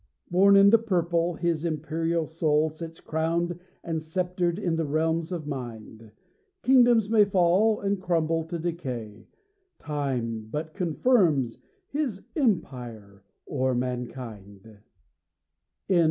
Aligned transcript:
Born 0.31 0.55
in 0.55 0.71
the 0.71 0.79
purple, 0.79 1.35
his 1.35 1.63
imperial 1.63 2.25
soul 2.25 2.71
Sits 2.71 2.99
crowned 2.99 3.59
and 3.83 4.01
sceptred 4.01 4.57
in 4.57 4.75
the 4.75 4.83
realms 4.87 5.31
of 5.31 5.45
mind. 5.45 6.09
Kingdoms 6.63 7.07
may 7.07 7.23
fall, 7.23 7.79
and 7.79 8.01
crumble 8.01 8.43
to 8.45 8.57
decay, 8.57 9.27
Time 9.77 10.47
but 10.49 10.73
confirms 10.73 11.59
his 11.87 12.23
empire 12.35 13.21
o'er 13.47 13.75
mankind. 13.75 14.79
MRS. 15.87 15.99